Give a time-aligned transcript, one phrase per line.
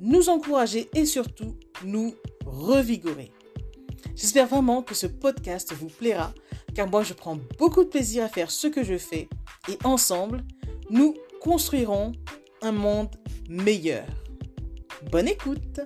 [0.00, 3.32] nous encourager et surtout nous revigorer.
[4.14, 6.32] J'espère vraiment que ce podcast vous plaira
[6.74, 9.28] car moi je prends beaucoup de plaisir à faire ce que je fais
[9.68, 10.44] et ensemble,
[10.90, 12.12] nous construirons
[12.62, 13.16] un monde
[13.48, 14.06] meilleur.
[15.10, 15.80] Bonne écoute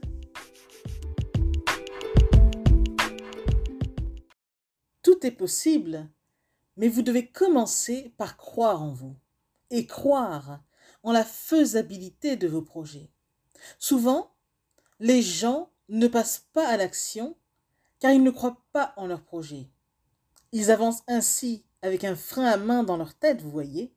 [5.02, 6.08] Tout est possible,
[6.76, 9.16] mais vous devez commencer par croire en vous
[9.70, 10.60] et croire
[11.02, 13.10] en la faisabilité de vos projets.
[13.80, 14.30] Souvent,
[15.00, 17.34] les gens ne passent pas à l'action
[17.98, 19.68] car ils ne croient pas en leur projet.
[20.52, 23.92] Ils avancent ainsi avec un frein à main dans leur tête, vous voyez.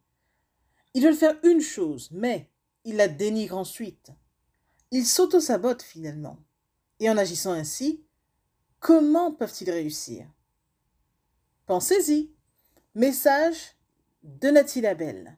[0.93, 2.49] Ils veulent faire une chose, mais
[2.85, 4.11] ils la dénigrent ensuite.
[4.91, 6.39] Ils s'auto-sabotent finalement.
[6.99, 8.05] Et en agissant ainsi,
[8.79, 10.25] comment peuvent-ils réussir?
[11.65, 12.31] Pensez-y.
[12.95, 13.75] Message
[14.23, 15.37] de Nathalie Labelle.